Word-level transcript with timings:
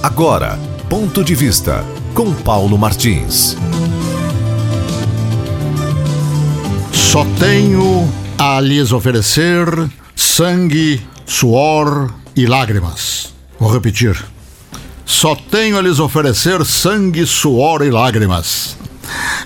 Agora, 0.00 0.56
ponto 0.88 1.24
de 1.24 1.34
vista 1.34 1.84
com 2.14 2.32
Paulo 2.32 2.78
Martins. 2.78 3.56
Só 6.92 7.24
tenho 7.36 8.08
a 8.38 8.60
lhes 8.60 8.92
oferecer 8.92 9.66
sangue, 10.14 11.04
suor 11.26 12.14
e 12.36 12.46
lágrimas. 12.46 13.34
Vou 13.58 13.72
repetir. 13.72 14.16
Só 15.04 15.34
tenho 15.34 15.76
a 15.76 15.82
lhes 15.82 15.98
oferecer 15.98 16.64
sangue, 16.64 17.26
suor 17.26 17.82
e 17.82 17.90
lágrimas. 17.90 18.76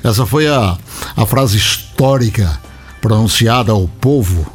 Essa 0.04 0.26
foi 0.26 0.48
a, 0.48 0.76
a 1.16 1.24
frase 1.24 1.56
histórica 1.56 2.60
pronunciada 3.00 3.72
ao 3.72 3.88
povo 3.88 4.46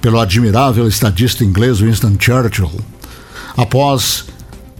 pelo 0.00 0.18
admirável 0.18 0.88
estadista 0.88 1.44
inglês 1.44 1.80
Winston 1.80 2.16
Churchill, 2.18 2.72
após 3.54 4.24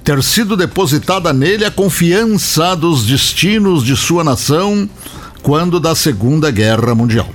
ter 0.04 0.22
sido 0.22 0.56
depositada 0.56 1.32
nele 1.32 1.64
a 1.64 1.70
confiança 1.70 2.74
dos 2.74 3.06
destinos 3.06 3.84
de 3.84 3.96
sua 3.96 4.24
nação 4.24 4.88
quando 5.42 5.78
da 5.78 5.94
Segunda 5.94 6.50
Guerra 6.50 6.94
Mundial. 6.94 7.28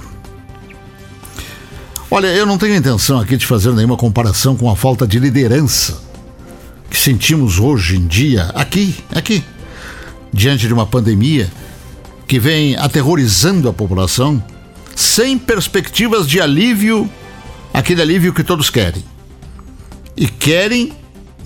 Olha, 2.10 2.28
eu 2.28 2.46
não 2.46 2.58
tenho 2.58 2.76
intenção 2.76 3.20
aqui 3.20 3.36
de 3.36 3.46
fazer 3.46 3.74
nenhuma 3.74 3.98
comparação 3.98 4.56
com 4.56 4.70
a 4.70 4.76
falta 4.76 5.06
de 5.06 5.20
liderança 5.20 6.08
que 6.90 6.98
sentimos 6.98 7.60
hoje 7.60 7.98
em 7.98 8.08
dia 8.08 8.46
aqui, 8.56 8.96
aqui, 9.14 9.44
diante 10.32 10.68
de 10.68 10.74
uma 10.74 10.86
pandemia 10.86 11.52
que 12.28 12.40
vem 12.40 12.76
aterrorizando 12.76 13.70
a 13.70 13.74
população, 13.74 14.44
sem 14.96 15.38
perspectivas 15.38 16.28
de 16.28 16.42
alívio, 16.42 17.10
aquele 17.74 18.02
alívio 18.02 18.34
que 18.34 18.44
todos 18.44 18.70
querem. 18.70 19.04
E 20.16 20.28
querem, 20.28 20.92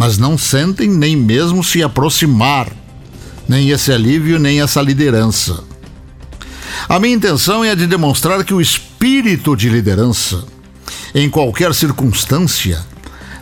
mas 0.01 0.17
não 0.17 0.35
sentem 0.35 0.89
nem 0.89 1.15
mesmo 1.15 1.63
se 1.63 1.83
aproximar, 1.83 2.67
nem 3.47 3.69
esse 3.69 3.91
alívio, 3.91 4.39
nem 4.39 4.59
essa 4.59 4.81
liderança. 4.81 5.63
A 6.89 6.97
minha 6.97 7.13
intenção 7.13 7.63
é 7.63 7.69
a 7.69 7.75
de 7.75 7.85
demonstrar 7.85 8.43
que 8.43 8.51
o 8.51 8.59
espírito 8.59 9.55
de 9.55 9.69
liderança, 9.69 10.43
em 11.13 11.29
qualquer 11.29 11.75
circunstância, 11.75 12.83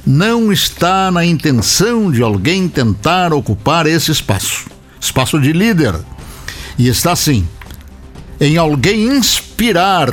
não 0.06 0.52
está 0.52 1.10
na 1.10 1.24
intenção 1.24 2.12
de 2.12 2.22
alguém 2.22 2.68
tentar 2.68 3.32
ocupar 3.32 3.88
esse 3.88 4.12
espaço 4.12 4.66
espaço 5.00 5.40
de 5.40 5.54
líder 5.54 5.96
e 6.78 6.90
está 6.90 7.16
sim 7.16 7.48
em 8.38 8.58
alguém 8.58 9.08
inspirar 9.16 10.12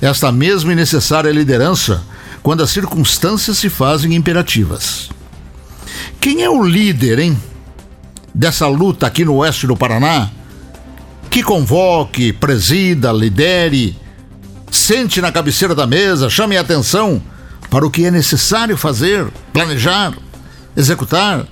esta 0.00 0.30
mesma 0.30 0.72
e 0.72 0.76
necessária 0.76 1.32
liderança 1.32 2.00
quando 2.44 2.62
as 2.62 2.70
circunstâncias 2.70 3.58
se 3.58 3.68
fazem 3.68 4.14
imperativas. 4.14 5.10
Quem 6.20 6.42
é 6.42 6.50
o 6.50 6.62
líder, 6.62 7.18
hein? 7.18 7.40
Dessa 8.34 8.66
luta 8.66 9.06
aqui 9.06 9.24
no 9.24 9.36
oeste 9.36 9.66
do 9.66 9.76
Paraná? 9.76 10.30
Que 11.30 11.42
convoque, 11.42 12.32
presida, 12.32 13.10
lidere, 13.10 13.96
sente 14.70 15.20
na 15.20 15.32
cabeceira 15.32 15.74
da 15.74 15.86
mesa, 15.86 16.28
chame 16.28 16.56
a 16.56 16.60
atenção 16.60 17.22
para 17.70 17.86
o 17.86 17.90
que 17.90 18.04
é 18.04 18.10
necessário 18.10 18.76
fazer, 18.76 19.28
planejar, 19.52 20.12
executar. 20.76 21.46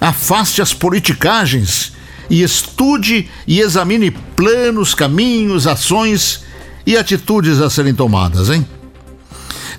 Afaste 0.00 0.60
as 0.60 0.74
politicagens 0.74 1.92
e 2.28 2.42
estude 2.42 3.30
e 3.46 3.60
examine 3.60 4.10
planos, 4.10 4.94
caminhos, 4.94 5.68
ações 5.68 6.42
e 6.84 6.96
atitudes 6.96 7.60
a 7.60 7.70
serem 7.70 7.94
tomadas, 7.94 8.50
hein? 8.50 8.66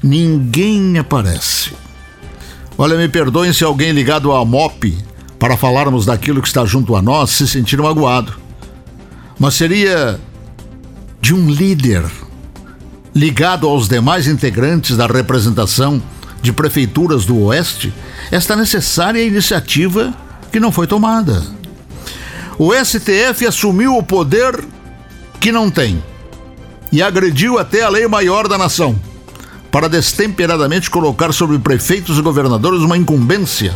Ninguém 0.02 0.97
aparece. 0.97 1.83
Olha, 2.78 2.98
me 2.98 3.08
perdoem 3.08 3.54
se 3.54 3.64
alguém 3.64 3.92
ligado 3.92 4.32
à 4.32 4.44
MOP 4.44 4.98
para 5.38 5.56
falarmos 5.56 6.06
daquilo 6.06 6.42
que 6.42 6.48
está 6.48 6.66
junto 6.66 6.96
a 6.96 7.02
nós 7.02 7.30
se 7.30 7.47
sentir 7.47 7.80
magoado. 7.80 8.34
Mas 9.38 9.53
seria 9.53 10.20
de 11.22 11.34
um 11.34 11.50
líder 11.50 12.03
ligado 13.14 13.68
aos 13.68 13.88
demais 13.88 14.28
integrantes 14.28 14.97
da 14.97 15.06
representação 15.06 16.02
de 16.42 16.52
prefeituras 16.52 17.25
do 17.25 17.38
Oeste 17.44 17.94
esta 18.31 18.56
necessária 18.56 19.24
iniciativa 19.24 20.14
que 20.52 20.59
não 20.59 20.72
foi 20.72 20.88
tomada. 20.88 21.44
O 22.58 22.74
STF 22.74 23.46
assumiu 23.47 23.97
o 23.97 24.03
poder 24.03 24.64
que 25.40 25.52
não 25.52 25.70
tem 25.70 26.02
e 26.92 27.02
agrediu 27.02 27.59
até 27.59 27.84
a 27.84 27.90
lei 27.90 28.08
maior 28.08 28.47
da 28.47 28.58
nação 28.58 29.00
para 29.73 29.89
destemperadamente 29.89 30.88
colocar 30.88 31.34
sobre 31.34 31.57
prefeitos 31.57 32.19
e 32.19 32.22
governadores 32.22 32.81
uma 32.81 32.95
incumbência 32.95 33.73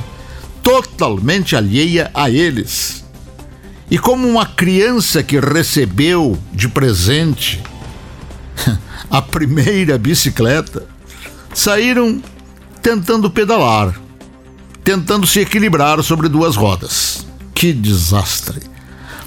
totalmente 0.61 1.55
alheia 1.55 2.11
a 2.13 2.29
eles. 2.29 3.03
E 3.89 3.97
como 3.97 4.27
uma 4.27 4.45
criança 4.45 5.23
que 5.23 5.39
recebeu 5.39 6.37
de 6.53 6.69
presente 6.69 7.63
a 9.09 9.23
primeira 9.23 9.97
bicicleta, 9.97 10.85
saíram 11.51 12.21
tentando 12.79 13.27
pedalar, 13.31 13.99
tentando 14.83 15.25
se 15.25 15.39
equilibrar 15.39 16.03
sobre 16.03 16.29
duas 16.29 16.55
rodas. 16.55 17.25
Que 17.55 17.73
desastre! 17.73 18.61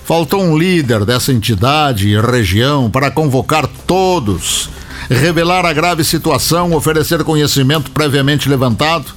Faltou 0.04 0.40
um 0.40 0.56
líder 0.56 1.04
dessa 1.04 1.32
entidade 1.32 2.10
e 2.10 2.20
região 2.20 2.88
para 2.88 3.10
convocar 3.10 3.66
todos, 3.88 4.70
revelar 5.14 5.66
a 5.66 5.72
grave 5.72 6.04
situação, 6.04 6.72
oferecer 6.72 7.24
conhecimento 7.24 7.90
previamente 7.90 8.48
levantado 8.48 9.12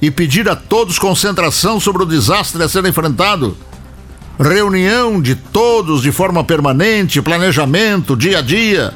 e 0.00 0.10
pedir 0.10 0.48
a 0.48 0.56
todos 0.56 0.98
concentração 0.98 1.78
sobre 1.78 2.02
o 2.02 2.06
desastre 2.06 2.62
a 2.62 2.68
ser 2.68 2.84
enfrentado. 2.86 3.56
Reunião 4.38 5.20
de 5.20 5.34
todos 5.34 6.00
de 6.00 6.10
forma 6.10 6.42
permanente, 6.42 7.20
planejamento, 7.20 8.16
dia 8.16 8.38
a 8.38 8.42
dia 8.42 8.94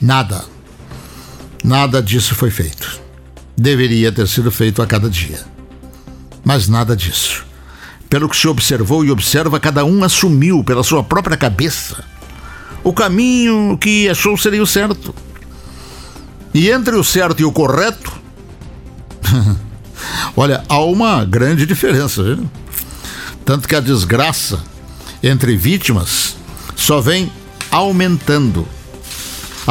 Nada. 0.00 0.44
Nada 1.64 2.00
disso 2.00 2.34
foi 2.34 2.50
feito. 2.50 3.00
Deveria 3.56 4.12
ter 4.12 4.28
sido 4.28 4.50
feito 4.50 4.80
a 4.80 4.86
cada 4.86 5.10
dia. 5.10 5.40
Mas 6.44 6.68
nada 6.68 6.94
disso. 6.94 7.44
Pelo 8.08 8.28
que 8.28 8.36
se 8.36 8.46
observou 8.46 9.04
e 9.04 9.10
observa, 9.10 9.58
cada 9.58 9.84
um 9.84 10.04
assumiu 10.04 10.62
pela 10.62 10.84
sua 10.84 11.02
própria 11.02 11.36
cabeça 11.36 12.04
o 12.82 12.92
caminho 12.92 13.76
que 13.80 14.08
achou 14.08 14.36
seria 14.36 14.62
o 14.62 14.66
certo. 14.66 15.14
E 16.54 16.70
entre 16.70 16.96
o 16.96 17.04
certo 17.04 17.40
e 17.40 17.44
o 17.44 17.52
correto, 17.52 18.12
olha, 20.36 20.64
há 20.68 20.78
uma 20.80 21.24
grande 21.24 21.66
diferença, 21.66 22.22
viu? 22.22 22.48
Tanto 23.44 23.68
que 23.68 23.74
a 23.74 23.80
desgraça 23.80 24.62
entre 25.22 25.56
vítimas 25.56 26.36
só 26.76 27.00
vem 27.00 27.30
aumentando 27.70 28.66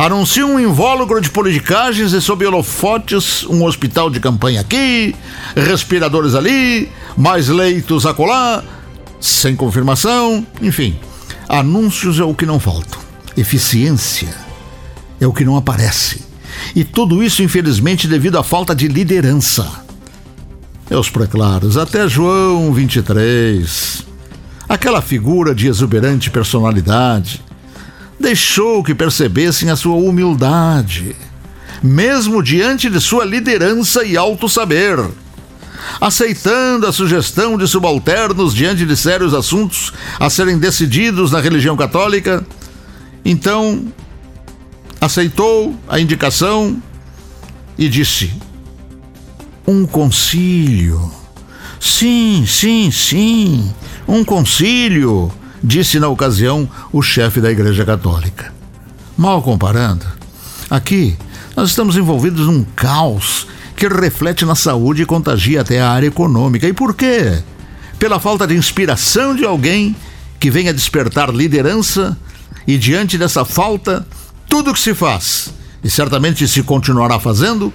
anuncia 0.06 0.46
um 0.46 0.60
invólucro 0.60 1.20
de 1.20 1.30
politicagens 1.32 2.14
e 2.14 2.22
sob 2.22 2.46
holofotes 2.46 3.44
um 3.46 3.64
hospital 3.64 4.10
de 4.12 4.20
campanha 4.20 4.62
aqui, 4.62 5.16
respiradores 5.56 6.36
ali, 6.36 6.92
mais 7.18 7.48
leitos 7.48 8.06
acolá, 8.06 8.64
sem 9.20 9.56
confirmação, 9.56 10.46
enfim. 10.62 10.96
Anúncios 11.50 12.20
é 12.20 12.24
o 12.24 12.34
que 12.36 12.46
não 12.46 12.60
faltam. 12.60 13.00
Eficiência 13.36 14.34
é 15.20 15.26
o 15.26 15.32
que 15.32 15.46
não 15.46 15.56
aparece. 15.56 16.22
E 16.76 16.84
tudo 16.84 17.24
isso, 17.24 17.42
infelizmente, 17.42 18.08
devido 18.08 18.38
à 18.38 18.44
falta 18.44 18.76
de 18.76 18.88
liderança. 18.88 19.66
Meus 20.90 21.10
preclaros, 21.10 21.78
até 21.78 22.08
João 22.08 22.74
23, 22.74 24.06
aquela 24.68 25.02
figura 25.02 25.56
de 25.56 25.68
exuberante 25.68 26.30
personalidade, 26.30 27.42
deixou 28.20 28.84
que 28.84 28.96
percebessem 28.96 29.70
a 29.70 29.76
sua 29.76 29.96
humildade, 29.96 31.16
mesmo 31.82 32.44
diante 32.44 32.90
de 32.90 33.00
sua 33.00 33.24
liderança 33.24 34.04
e 34.04 34.18
alto 34.18 34.50
saber. 34.50 34.98
Aceitando 36.00 36.86
a 36.88 36.92
sugestão 36.92 37.58
de 37.58 37.68
subalternos 37.68 38.54
diante 38.54 38.86
de 38.86 38.96
sérios 38.96 39.34
assuntos 39.34 39.94
a 40.20 40.30
serem 40.30 40.58
decididos 40.58 41.32
na 41.32 41.40
religião 41.40 41.76
católica, 41.76 42.46
então 43.24 43.86
aceitou 45.00 45.76
a 45.88 46.00
indicação 46.00 46.82
e 47.78 47.90
disse: 47.90 48.32
Um 49.68 49.86
concílio. 49.86 51.12
Sim, 51.80 52.44
sim, 52.48 52.90
sim, 52.92 53.72
um 54.08 54.24
concílio 54.24 55.32
disse 55.64 56.00
na 56.00 56.08
ocasião 56.08 56.70
o 56.92 57.02
chefe 57.02 57.40
da 57.40 57.52
Igreja 57.52 57.86
Católica. 57.86 58.54
Mal 59.18 59.42
comparando, 59.42 60.06
aqui 60.70 61.18
nós 61.56 61.70
estamos 61.70 61.98
envolvidos 61.98 62.48
num 62.48 62.64
caos 62.64 63.48
que 63.78 63.88
reflete 63.88 64.44
na 64.44 64.56
saúde 64.56 65.04
e 65.04 65.06
contagia 65.06 65.62
até 65.62 65.80
a 65.80 65.92
área 65.92 66.08
econômica. 66.08 66.68
E 66.68 66.74
por 66.74 66.96
quê? 66.96 67.38
Pela 68.00 68.20
falta 68.20 68.48
de 68.48 68.56
inspiração 68.56 69.36
de 69.36 69.46
alguém 69.46 69.96
que 70.40 70.50
venha 70.50 70.74
despertar 70.74 71.30
liderança 71.30 72.18
e 72.66 72.76
diante 72.76 73.20
dessa 73.20 73.46
falta, 73.46 74.06
tudo 74.50 74.74
que 74.74 74.80
se 74.80 74.96
faz, 74.96 75.54
e 75.84 75.90
certamente 75.90 76.48
se 76.48 76.64
continuará 76.64 77.20
fazendo, 77.20 77.72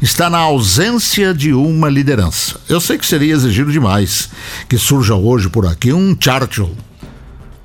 está 0.00 0.30
na 0.30 0.38
ausência 0.38 1.34
de 1.34 1.52
uma 1.52 1.90
liderança. 1.90 2.60
Eu 2.68 2.80
sei 2.80 2.96
que 2.96 3.04
seria 3.04 3.34
exigido 3.34 3.72
demais 3.72 4.30
que 4.68 4.78
surja 4.78 5.16
hoje 5.16 5.48
por 5.48 5.66
aqui 5.66 5.92
um 5.92 6.16
Churchill. 6.18 6.74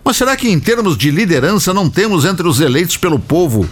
Mas 0.04 0.18
será 0.18 0.36
que, 0.36 0.50
em 0.50 0.60
termos 0.60 0.98
de 0.98 1.12
liderança, 1.12 1.74
não 1.74 1.90
temos 1.90 2.26
entre 2.26 2.48
os 2.48 2.60
eleitos 2.60 2.98
pelo 2.98 3.20
povo, 3.20 3.70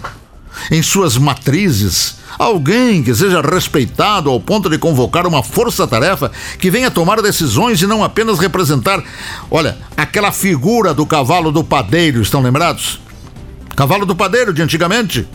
em 0.72 0.82
suas 0.82 1.18
matrizes, 1.18 2.18
alguém 2.38 3.04
que 3.04 3.14
seja 3.14 3.42
respeitado 3.42 4.30
ao 4.30 4.40
ponto 4.40 4.70
de 4.70 4.78
convocar 4.78 5.26
uma 5.28 5.44
força-tarefa 5.44 6.32
que 6.60 6.72
venha 6.72 6.92
tomar 6.92 7.22
decisões 7.22 7.82
e 7.82 7.88
não 7.88 8.04
apenas 8.04 8.40
representar, 8.40 9.04
olha, 9.50 9.78
aquela 9.96 10.32
figura 10.32 10.94
do 10.94 11.06
cavalo 11.06 11.52
do 11.52 11.64
padeiro, 11.64 12.22
estão 12.22 12.42
lembrados? 12.42 13.00
Cavalo 13.76 14.06
do 14.06 14.16
padeiro 14.16 14.54
de 14.54 14.62
antigamente 14.62 15.28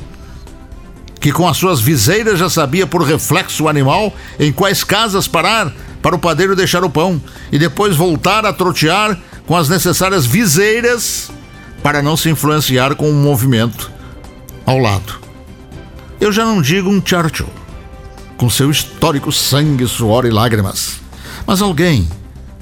que 1.21 1.33
com 1.33 1.49
as 1.49 1.57
suas 1.57 1.81
viseiras 1.81 2.39
já 2.39 2.49
sabia 2.49 2.87
por 2.87 3.03
reflexo 3.03 3.69
animal 3.69 4.15
em 4.39 4.53
quais 4.53 4.85
casas 4.85 5.27
parar 5.27 5.73
para 6.01 6.15
o 6.15 6.19
padeiro 6.19 6.55
deixar 6.55 6.85
o 6.85 6.91
pão 6.91 7.21
e 7.51 7.59
depois 7.59 7.97
voltar 7.97 8.47
a 8.47 8.53
trotear 8.53 9.19
com 9.47 9.57
as 9.57 9.69
necessárias 9.69 10.25
viseiras 10.25 11.31
para 11.83 12.03
não 12.03 12.17
se 12.17 12.31
influenciar 12.31 12.95
com 12.95 13.11
o 13.11 13.15
movimento 13.15 13.98
ao 14.69 14.77
lado. 14.77 15.15
Eu 16.21 16.31
já 16.31 16.45
não 16.45 16.61
digo 16.61 16.91
um 16.91 17.01
Churchill, 17.03 17.49
com 18.37 18.51
seu 18.51 18.71
histórico 18.71 19.33
sangue, 19.33 19.89
suor 19.89 20.27
e 20.27 20.31
lágrimas, 20.31 21.01
mas 21.47 21.63
alguém, 21.63 22.07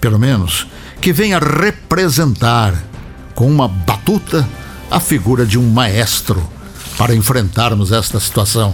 pelo 0.01 0.17
menos, 0.17 0.69
que 1.01 1.13
venha 1.13 1.41
representar 1.41 2.75
com 3.35 3.51
uma 3.51 3.67
batuta 3.67 4.49
a 4.89 5.01
figura 5.01 5.45
de 5.45 5.59
um 5.59 5.69
maestro 5.69 6.49
para 6.97 7.13
enfrentarmos 7.13 7.91
esta 7.91 8.21
situação. 8.21 8.73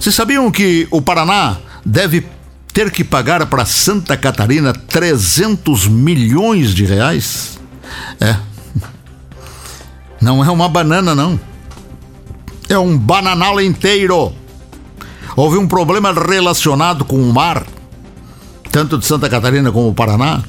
Vocês 0.00 0.14
sabiam 0.14 0.48
que 0.52 0.86
o 0.92 1.02
Paraná 1.02 1.56
deve 1.84 2.24
ter 2.72 2.88
que 2.92 3.02
pagar 3.02 3.44
para 3.46 3.64
Santa 3.64 4.16
Catarina 4.16 4.72
300 4.72 5.88
milhões 5.88 6.72
de 6.72 6.84
reais? 6.84 7.58
É. 8.20 8.49
Não 10.20 10.44
é 10.44 10.50
uma 10.50 10.68
banana, 10.68 11.14
não. 11.14 11.40
É 12.68 12.78
um 12.78 12.96
bananal 12.96 13.60
inteiro. 13.60 14.32
Houve 15.34 15.56
um 15.56 15.66
problema 15.66 16.12
relacionado 16.12 17.04
com 17.04 17.16
o 17.16 17.32
mar, 17.32 17.66
tanto 18.70 18.98
de 18.98 19.06
Santa 19.06 19.30
Catarina 19.30 19.72
como 19.72 19.94
Paraná. 19.94 20.42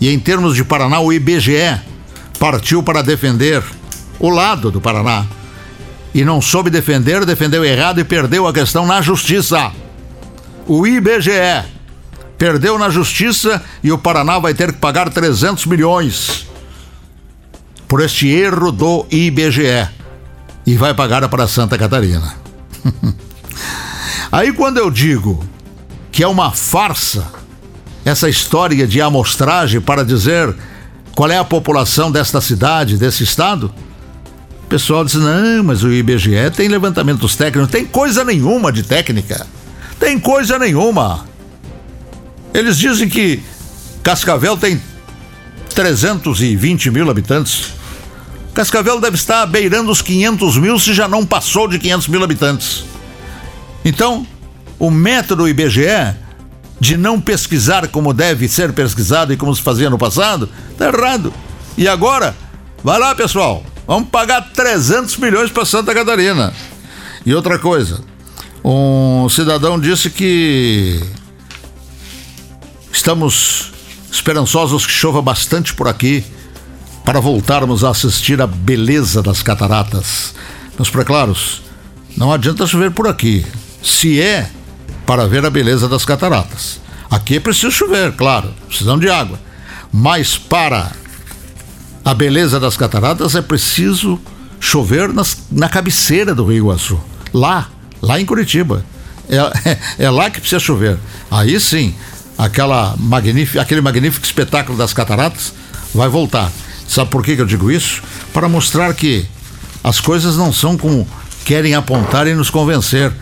E 0.00 0.08
em 0.08 0.18
termos 0.18 0.56
de 0.56 0.64
Paraná, 0.64 0.98
o 1.00 1.12
IBGE 1.12 1.80
partiu 2.38 2.82
para 2.82 3.02
defender 3.02 3.62
o 4.18 4.28
lado 4.30 4.70
do 4.70 4.80
Paraná. 4.80 5.24
E 6.12 6.24
não 6.24 6.40
soube 6.40 6.70
defender, 6.70 7.24
defendeu 7.24 7.64
errado 7.64 8.00
e 8.00 8.04
perdeu 8.04 8.46
a 8.46 8.52
questão 8.52 8.86
na 8.86 9.00
justiça. 9.00 9.70
O 10.66 10.86
IBGE 10.86 11.64
perdeu 12.36 12.78
na 12.78 12.88
justiça 12.90 13.62
e 13.82 13.92
o 13.92 13.98
Paraná 13.98 14.38
vai 14.38 14.54
ter 14.54 14.72
que 14.72 14.78
pagar 14.78 15.10
300 15.10 15.66
milhões 15.66 16.47
por 17.88 18.00
este 18.02 18.28
erro 18.28 18.70
do 18.70 19.06
IBGE. 19.10 19.88
E 20.66 20.76
vai 20.76 20.92
pagar 20.92 21.26
para 21.28 21.48
Santa 21.48 21.78
Catarina. 21.78 22.34
Aí 24.30 24.52
quando 24.52 24.76
eu 24.76 24.90
digo 24.90 25.42
que 26.12 26.22
é 26.22 26.28
uma 26.28 26.52
farsa 26.52 27.32
essa 28.04 28.28
história 28.28 28.86
de 28.86 29.00
amostragem 29.00 29.80
para 29.80 30.04
dizer 30.04 30.54
qual 31.14 31.30
é 31.30 31.38
a 31.38 31.44
população 31.44 32.10
desta 32.10 32.40
cidade, 32.40 32.96
desse 32.96 33.24
estado? 33.24 33.72
O 34.64 34.66
pessoal 34.68 35.04
diz: 35.04 35.14
não, 35.14 35.64
mas 35.64 35.82
o 35.82 35.92
IBGE 35.92 36.50
tem 36.54 36.68
levantamentos 36.68 37.34
técnicos, 37.34 37.70
tem 37.70 37.84
coisa 37.84 38.24
nenhuma 38.24 38.70
de 38.70 38.82
técnica. 38.82 39.46
Tem 39.98 40.18
coisa 40.18 40.58
nenhuma. 40.58 41.26
Eles 42.54 42.78
dizem 42.78 43.08
que 43.08 43.42
Cascavel 44.02 44.56
tem 44.56 44.80
320 45.74 46.90
mil 46.90 47.10
habitantes. 47.10 47.77
Cascavel 48.58 49.00
deve 49.00 49.14
estar 49.14 49.46
beirando 49.46 49.88
os 49.88 50.02
500 50.02 50.56
mil, 50.56 50.80
se 50.80 50.92
já 50.92 51.06
não 51.06 51.24
passou 51.24 51.68
de 51.68 51.78
500 51.78 52.08
mil 52.08 52.24
habitantes. 52.24 52.84
Então, 53.84 54.26
o 54.80 54.90
método 54.90 55.48
IBGE 55.48 56.16
de 56.80 56.96
não 56.96 57.20
pesquisar 57.20 57.86
como 57.86 58.12
deve 58.12 58.48
ser 58.48 58.72
pesquisado 58.72 59.32
e 59.32 59.36
como 59.36 59.54
se 59.54 59.62
fazia 59.62 59.88
no 59.88 59.96
passado, 59.96 60.48
tá 60.76 60.88
errado. 60.88 61.32
E 61.76 61.86
agora, 61.86 62.36
vai 62.82 62.98
lá, 62.98 63.14
pessoal, 63.14 63.62
vamos 63.86 64.08
pagar 64.08 64.50
300 64.52 65.16
milhões 65.18 65.52
para 65.52 65.64
Santa 65.64 65.94
Catarina. 65.94 66.52
E 67.24 67.32
outra 67.32 67.60
coisa, 67.60 68.00
um 68.64 69.28
cidadão 69.28 69.78
disse 69.78 70.10
que 70.10 71.00
estamos 72.92 73.70
esperançosos 74.10 74.84
que 74.84 74.90
chova 74.90 75.22
bastante 75.22 75.72
por 75.74 75.86
aqui 75.86 76.24
para 77.08 77.20
voltarmos 77.20 77.84
a 77.84 77.88
assistir 77.88 78.38
a 78.38 78.46
beleza 78.46 79.22
das 79.22 79.40
cataratas. 79.40 80.34
Meus 80.76 80.90
preclaros, 80.90 81.62
não 82.14 82.30
adianta 82.30 82.66
chover 82.66 82.90
por 82.90 83.08
aqui. 83.08 83.46
Se 83.82 84.20
é 84.20 84.50
para 85.06 85.26
ver 85.26 85.42
a 85.46 85.48
beleza 85.48 85.88
das 85.88 86.04
cataratas. 86.04 86.78
Aqui 87.10 87.36
é 87.36 87.40
preciso 87.40 87.70
chover, 87.70 88.12
claro, 88.12 88.52
precisamos 88.66 89.00
de 89.00 89.08
água. 89.08 89.40
Mas 89.90 90.36
para 90.36 90.92
a 92.04 92.12
beleza 92.12 92.60
das 92.60 92.76
cataratas 92.76 93.34
é 93.34 93.40
preciso 93.40 94.20
chover 94.60 95.10
nas, 95.10 95.44
na 95.50 95.70
cabeceira 95.70 96.34
do 96.34 96.44
Rio 96.44 96.58
Iguaçu. 96.58 97.00
Lá, 97.32 97.70
lá 98.02 98.20
em 98.20 98.26
Curitiba. 98.26 98.84
É, 99.30 99.36
é, 99.70 99.78
é 100.04 100.10
lá 100.10 100.28
que 100.28 100.40
precisa 100.40 100.60
chover. 100.60 100.98
Aí 101.30 101.58
sim, 101.58 101.94
aquela 102.36 102.94
magnífica, 102.98 103.62
aquele 103.62 103.80
magnífico 103.80 104.26
espetáculo 104.26 104.76
das 104.76 104.92
cataratas 104.92 105.54
vai 105.94 106.10
voltar. 106.10 106.52
Sabe 106.88 107.10
por 107.10 107.22
que, 107.22 107.32
eu 107.32 107.44
digo 107.44 107.70
isso? 107.70 108.02
Para 108.32 108.48
mostrar 108.48 108.92
que 108.94 109.26
as 109.84 110.00
coisas 110.00 110.38
não 110.38 110.50
são 110.50 110.76
como 110.78 111.06
querem 111.44 111.74
apontar 111.74 112.26
e 112.26 112.34
nos 112.34 112.48
convencer. 112.48 113.12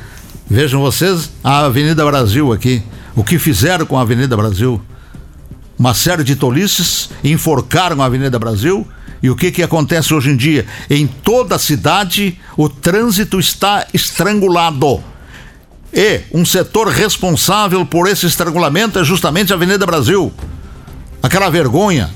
Vejam 0.48 0.80
vocês 0.80 1.30
a 1.42 1.66
Avenida 1.66 2.04
Brasil 2.04 2.52
aqui. 2.52 2.80
O 3.16 3.24
que 3.24 3.40
fizeram 3.40 3.84
com 3.84 3.98
a 3.98 4.02
Avenida 4.02 4.36
Brasil? 4.36 4.80
Uma 5.76 5.94
série 5.94 6.22
de 6.22 6.36
tolices 6.36 7.10
enforcaram 7.24 8.00
a 8.00 8.06
Avenida 8.06 8.38
Brasil. 8.38 8.86
E 9.20 9.28
o 9.30 9.34
que, 9.34 9.50
que 9.50 9.62
acontece 9.64 10.14
hoje 10.14 10.30
em 10.30 10.36
dia? 10.36 10.64
Em 10.88 11.06
toda 11.06 11.56
a 11.56 11.58
cidade, 11.58 12.38
o 12.56 12.68
trânsito 12.68 13.40
está 13.40 13.84
estrangulado. 13.92 15.02
E 15.92 16.20
um 16.32 16.44
setor 16.44 16.86
responsável 16.86 17.84
por 17.84 18.06
esse 18.06 18.26
estrangulamento 18.26 18.98
é 19.00 19.04
justamente 19.04 19.52
a 19.52 19.56
Avenida 19.56 19.84
Brasil. 19.84 20.32
Aquela 21.20 21.50
vergonha 21.50 22.10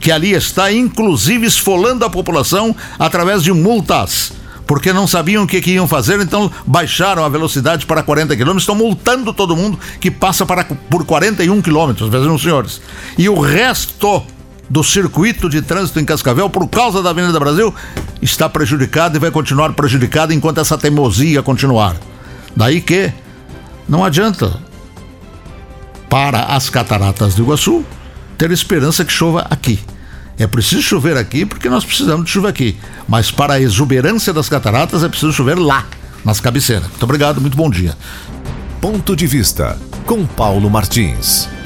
que 0.00 0.10
ali 0.10 0.32
está, 0.32 0.72
inclusive 0.72 1.46
esfolando 1.46 2.04
a 2.04 2.10
população 2.10 2.74
através 2.98 3.44
de 3.44 3.52
multas 3.52 4.32
porque 4.70 4.92
não 4.92 5.04
sabiam 5.04 5.42
o 5.42 5.48
que, 5.48 5.60
que 5.60 5.72
iam 5.72 5.88
fazer, 5.88 6.20
então 6.20 6.48
baixaram 6.64 7.24
a 7.24 7.28
velocidade 7.28 7.84
para 7.86 8.04
40 8.04 8.36
km, 8.36 8.56
estão 8.56 8.76
multando 8.76 9.32
todo 9.32 9.56
mundo 9.56 9.76
que 9.98 10.12
passa 10.12 10.46
para, 10.46 10.62
por 10.62 11.04
41 11.04 11.60
km, 11.60 12.08
vejam 12.08 12.38
senhores. 12.38 12.80
E 13.18 13.28
o 13.28 13.40
resto 13.40 14.22
do 14.68 14.84
circuito 14.84 15.48
de 15.48 15.60
trânsito 15.60 15.98
em 15.98 16.04
Cascavel, 16.04 16.48
por 16.48 16.68
causa 16.68 17.02
da 17.02 17.10
Avenida 17.10 17.40
Brasil, 17.40 17.74
está 18.22 18.48
prejudicado 18.48 19.16
e 19.16 19.18
vai 19.18 19.32
continuar 19.32 19.72
prejudicado 19.72 20.32
enquanto 20.32 20.60
essa 20.60 20.78
teimosia 20.78 21.42
continuar. 21.42 21.96
Daí 22.54 22.80
que 22.80 23.12
não 23.88 24.04
adianta 24.04 24.56
para 26.08 26.44
as 26.44 26.70
cataratas 26.70 27.34
do 27.34 27.42
Iguaçu 27.42 27.84
ter 28.40 28.50
esperança 28.52 29.04
que 29.04 29.12
chova 29.12 29.46
aqui. 29.50 29.78
É 30.38 30.46
preciso 30.46 30.80
chover 30.80 31.14
aqui 31.18 31.44
porque 31.44 31.68
nós 31.68 31.84
precisamos 31.84 32.24
de 32.24 32.30
chuva 32.30 32.48
aqui. 32.48 32.74
Mas 33.06 33.30
para 33.30 33.54
a 33.54 33.60
exuberância 33.60 34.32
das 34.32 34.48
cataratas 34.48 35.04
é 35.04 35.08
preciso 35.10 35.30
chover 35.30 35.58
lá, 35.58 35.84
nas 36.24 36.40
cabeceiras. 36.40 36.88
Muito 36.88 37.02
obrigado, 37.02 37.38
muito 37.38 37.54
bom 37.54 37.68
dia. 37.68 37.94
Ponto 38.80 39.14
de 39.14 39.26
vista 39.26 39.78
com 40.06 40.24
Paulo 40.24 40.70
Martins. 40.70 41.59